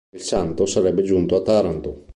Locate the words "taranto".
1.43-2.05